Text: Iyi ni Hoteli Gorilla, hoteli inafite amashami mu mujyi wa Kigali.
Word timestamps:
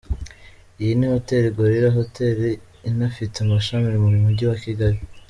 Iyi 0.81 0.93
ni 0.99 1.07
Hoteli 1.15 1.49
Gorilla, 1.57 1.89
hoteli 1.99 2.49
inafite 2.89 3.35
amashami 3.41 3.89
mu 4.03 4.09
mujyi 4.23 4.45
wa 4.49 4.57
Kigali. 4.65 4.97